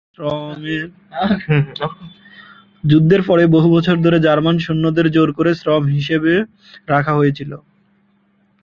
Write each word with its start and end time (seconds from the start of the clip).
যুদ্ধের 2.83 3.21
পরে 3.27 3.43
বহু 3.47 3.67
বছর 3.71 3.95
ধরে 3.97 4.17
জার্মান 4.19 4.55
সৈন্যদের 4.57 5.05
জোর 5.11 5.29
করে 5.33 5.51
শ্রম 5.53 5.83
হিসাবে 5.95 6.33
রাখা 6.87 7.13
হয়েছিল। 7.15 7.51